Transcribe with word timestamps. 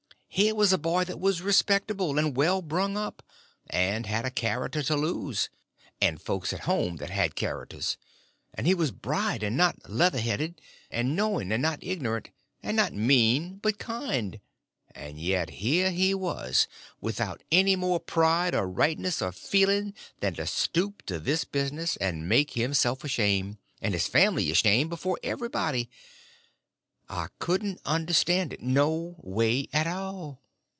Here 0.33 0.55
was 0.55 0.71
a 0.71 0.77
boy 0.77 1.03
that 1.03 1.19
was 1.19 1.41
respectable 1.41 2.17
and 2.17 2.37
well 2.37 2.61
brung 2.61 2.95
up; 2.95 3.21
and 3.69 4.05
had 4.05 4.23
a 4.23 4.31
character 4.31 4.81
to 4.81 4.95
lose; 4.95 5.49
and 5.99 6.21
folks 6.21 6.53
at 6.53 6.61
home 6.61 6.95
that 6.95 7.09
had 7.09 7.35
characters; 7.35 7.97
and 8.53 8.65
he 8.65 8.73
was 8.73 8.91
bright 8.91 9.43
and 9.43 9.57
not 9.57 9.89
leather 9.89 10.21
headed; 10.21 10.61
and 10.89 11.17
knowing 11.17 11.51
and 11.51 11.61
not 11.61 11.79
ignorant; 11.83 12.29
and 12.63 12.77
not 12.77 12.93
mean, 12.93 13.57
but 13.57 13.77
kind; 13.77 14.39
and 14.95 15.19
yet 15.19 15.49
here 15.49 15.91
he 15.91 16.13
was, 16.13 16.65
without 17.01 17.43
any 17.51 17.75
more 17.75 17.99
pride, 17.99 18.55
or 18.55 18.69
rightness, 18.69 19.21
or 19.21 19.33
feeling, 19.33 19.93
than 20.21 20.35
to 20.35 20.47
stoop 20.47 21.05
to 21.07 21.19
this 21.19 21.43
business, 21.43 21.97
and 21.97 22.29
make 22.29 22.51
himself 22.53 23.03
a 23.03 23.09
shame, 23.09 23.57
and 23.81 23.93
his 23.93 24.07
family 24.07 24.49
a 24.49 24.53
shame, 24.53 24.87
before 24.87 25.19
everybody. 25.23 25.89
I 27.09 27.27
couldn't 27.39 27.81
understand 27.83 28.53
it 28.53 28.61
no 28.61 29.17
way 29.19 29.67
at 29.73 29.85
all. 29.85 30.39